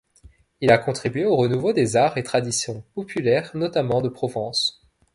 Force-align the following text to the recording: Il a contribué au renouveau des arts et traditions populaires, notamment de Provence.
Il 0.61 0.71
a 0.71 0.79
contribué 0.79 1.25
au 1.25 1.35
renouveau 1.35 1.73
des 1.73 1.95
arts 1.95 2.17
et 2.17 2.23
traditions 2.23 2.83
populaires, 2.95 3.51
notamment 3.53 4.01
de 4.01 4.09
Provence. 4.09 4.81